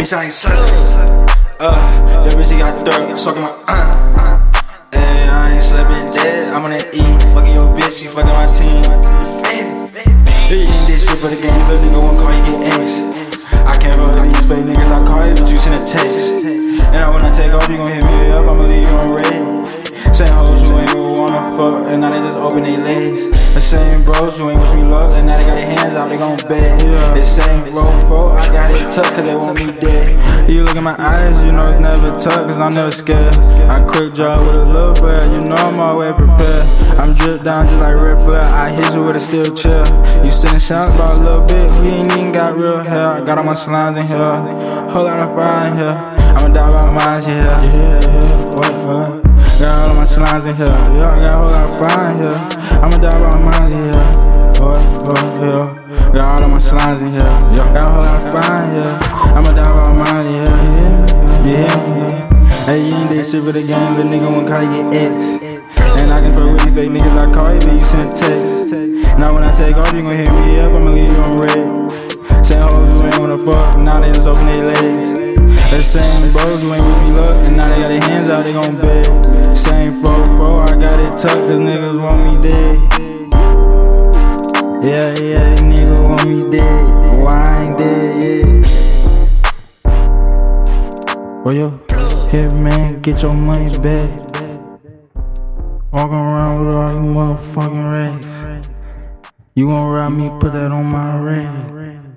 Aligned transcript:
Bitch, 0.00 0.16
I 0.16 0.24
ain't 0.24 0.32
suckin'. 0.32 1.28
Uh, 1.60 1.76
your 2.24 2.32
bitch, 2.32 2.48
she 2.48 2.56
got 2.56 2.72
third, 2.88 3.18
suckin' 3.20 3.44
my 3.44 3.52
uh. 3.68 4.40
Hey, 4.96 5.28
I 5.28 5.52
ain't 5.52 5.60
sleeping 5.60 6.08
dead. 6.08 6.54
I'm 6.56 6.64
on 6.64 6.72
that 6.72 6.88
E, 6.96 7.04
fucking 7.36 7.52
your 7.52 7.68
bitch, 7.76 8.00
she 8.00 8.08
fucking 8.08 8.32
my 8.32 8.48
team. 8.48 8.80
He 10.48 10.64
ain't 10.64 10.88
this 10.88 11.04
shit 11.04 11.20
for 11.20 11.28
the 11.28 11.36
game, 11.36 11.52
little 11.68 11.84
nigga 11.84 12.00
won't 12.00 12.16
call 12.16 12.32
you 12.32 12.40
get 12.48 12.80
X. 12.80 12.96
I 13.52 13.76
can't 13.76 14.00
roll 14.00 14.08
these 14.24 14.40
fake 14.48 14.64
niggas, 14.64 14.88
I 14.88 15.04
call 15.04 15.20
you, 15.28 15.36
but 15.36 15.52
you 15.52 15.60
send 15.60 15.76
a 15.76 15.84
text. 15.84 16.48
And 16.48 16.96
I 16.96 17.32
take 17.36 17.52
off, 17.52 17.68
you 17.68 17.76
gon' 17.76 17.92
hit 17.92 18.00
me 18.00 18.32
up, 18.32 18.48
I'ma 18.48 18.64
leave 18.64 18.88
you 18.88 18.96
on 18.96 19.12
red. 19.12 20.16
Same 20.16 20.32
hoes 20.32 20.64
you 20.64 20.80
ain't 20.80 20.96
wanna 20.96 21.44
fuck, 21.60 21.92
and 21.92 22.00
now 22.00 22.08
they 22.08 22.24
just 22.24 22.40
open 22.40 22.64
their 22.64 22.80
legs. 22.80 23.28
The 23.52 23.60
same 23.60 24.02
bros 24.02 24.38
who 24.38 24.48
ain't 24.48 24.64
wish 24.64 24.72
me 24.72 24.80
luck, 24.80 25.12
and 25.12 25.28
now 25.28 25.36
they 25.36 25.44
got 25.44 25.60
their 25.60 25.68
hands 25.68 25.79
out, 26.22 26.38
they 26.48 26.60
gon' 26.60 26.78
bet. 26.80 27.18
The 27.18 27.24
same 27.24 27.64
flow 27.64 28.00
for 28.02 28.32
I 28.38 28.46
got 28.52 28.70
it 28.70 28.94
tucked, 28.94 29.14
cause 29.14 29.24
they 29.24 29.34
want 29.34 29.58
me 29.58 29.66
dead. 29.80 30.50
You 30.50 30.64
look 30.64 30.76
in 30.76 30.84
my 30.84 30.96
eyes, 30.98 31.44
you 31.44 31.52
know 31.52 31.68
it's 31.68 31.78
never 31.78 32.10
tough, 32.10 32.46
cause 32.46 32.58
I'm 32.58 32.74
never 32.74 32.90
scared. 32.90 33.34
I 33.70 33.84
quick 33.84 34.14
draw 34.14 34.44
with 34.46 34.56
a 34.56 34.64
little 34.64 34.94
flare, 34.94 35.24
you 35.32 35.40
know 35.40 35.56
I'm 35.56 35.78
always 35.78 36.12
prepared. 36.12 36.62
I'm 36.98 37.14
dripped 37.14 37.44
down 37.44 37.68
just 37.68 37.80
like 37.80 37.94
red 37.94 38.18
flare, 38.24 38.44
I 38.44 38.70
hit 38.70 38.94
you 38.94 39.04
with 39.04 39.16
a 39.16 39.20
steel 39.20 39.54
chair. 39.54 39.84
You 40.24 40.30
send 40.30 40.60
shots 40.60 40.94
about 40.94 41.10
a 41.10 41.22
little 41.22 41.44
bit, 41.46 41.70
we 41.80 41.88
ain't 41.88 42.12
even 42.12 42.32
got 42.32 42.56
real 42.56 42.78
hair. 42.78 43.08
I 43.08 43.20
got 43.24 43.38
all 43.38 43.44
my 43.44 43.54
slimes 43.54 43.96
in 43.96 44.06
here, 44.06 44.18
whole 44.90 45.04
lot 45.04 45.20
of 45.20 45.34
fire 45.34 45.70
in 45.70 45.76
here. 45.78 45.96
I'ma 46.36 46.48
die 46.48 46.68
about 46.68 46.92
mine, 46.92 47.22
yeah. 47.28 47.62
Yeah, 47.62 48.00
yeah, 48.00 48.44
what, 48.56 48.72
what? 48.86 49.22
Got 49.60 49.78
all 49.78 49.90
of 49.90 49.96
my 49.96 50.04
slimes 50.04 50.46
in 50.46 50.56
here, 50.56 50.66
yeah, 50.66 51.10
I 51.10 51.20
got 51.20 51.34
a 51.34 51.38
whole 51.38 51.48
lot 51.48 51.70
of 51.70 51.78
fire 51.78 52.10
in 52.10 52.18
here. 52.18 52.38
I'ma 52.82 52.96
die 52.98 53.08
about 53.08 53.40
mine, 53.40 53.70
yeah. 53.70 54.16
What, 54.16 54.29
slimes 56.70 57.02
in 57.02 57.10
here. 57.10 57.22
Got 57.74 57.76
a 57.76 57.90
whole 57.90 58.02
lot 58.06 58.22
of 58.22 58.30
in 58.30 58.70
here. 58.78 58.94
I'ma 59.34 59.50
die 59.58 59.66
about 59.66 59.90
mine, 59.90 60.30
yeah, 60.30 60.46
yeah, 60.70 60.94
yeah, 61.42 61.66
yeah. 61.98 62.64
Hey, 62.66 62.86
you 62.86 62.94
ain't 62.94 63.10
that 63.10 63.26
shit 63.26 63.42
for 63.42 63.50
the 63.50 63.62
game, 63.66 63.96
little 63.98 64.12
nigga 64.12 64.30
won't 64.30 64.46
call 64.46 64.62
you 64.62 64.86
get 64.86 65.10
X. 65.10 65.42
And 65.98 66.12
I 66.12 66.18
can 66.22 66.32
fuck 66.32 66.46
with 66.46 66.62
these 66.62 66.74
fake 66.74 66.90
niggas, 66.90 67.18
I 67.18 67.26
call 67.34 67.50
you, 67.52 67.58
but 67.58 67.74
you 67.74 67.82
send 67.82 68.06
a 68.06 68.12
text. 68.14 68.70
Now 69.18 69.34
when 69.34 69.42
I 69.42 69.52
take 69.54 69.74
off, 69.74 69.92
you 69.92 70.02
gon' 70.02 70.14
hit 70.14 70.30
me 70.30 70.60
up, 70.60 70.72
I'ma 70.72 70.90
leave 70.94 71.10
you 71.10 71.18
on 71.18 71.34
red. 71.42 72.46
Same 72.46 72.62
hoes 72.62 72.92
who 72.94 73.02
ain't 73.02 73.18
wanna 73.18 73.38
fuck, 73.38 73.76
now 73.78 73.98
they 74.00 74.12
just 74.12 74.28
open 74.28 74.46
their 74.46 74.62
legs. 74.62 75.06
The 75.74 75.82
same 75.82 76.30
bros 76.30 76.62
who 76.62 76.72
ain't 76.74 76.86
wish 76.86 76.98
me 77.02 77.10
luck, 77.18 77.36
and 77.46 77.56
now 77.56 77.66
they 77.66 77.82
got 77.82 77.90
their 77.90 78.02
hands 78.06 78.28
out, 78.30 78.44
they 78.44 78.52
gon' 78.54 78.76
bet. 78.78 79.56
Same 79.56 80.00
4 80.02 80.70
I 80.70 80.78
got 80.78 80.98
it 81.02 81.18
tucked, 81.18 81.50
cause 81.50 81.58
niggas 81.58 81.98
want 81.98 82.30
me 82.30 82.38
dead. 82.46 82.78
Yeah, 84.82 85.12
yeah, 85.18 85.50
these 85.50 85.60
niggas 85.60 86.00
want 86.00 86.24
me 86.26 86.50
dead. 86.50 86.69
Well, 91.42 91.54
yo, 91.54 91.70
hit 92.28 92.52
man, 92.52 93.00
get 93.00 93.22
your 93.22 93.32
money 93.32 93.70
back. 93.78 94.10
Walking 95.90 96.14
around 96.14 96.66
with 96.66 96.74
all 96.74 96.92
you 96.92 97.00
motherfucking 97.00 97.90
racks. 97.90 98.68
You 99.54 99.68
gon' 99.68 99.90
ride 99.90 100.10
me, 100.10 100.28
put 100.38 100.52
that 100.52 100.70
on 100.70 100.84
my 100.84 101.18
ring. 101.18 102.09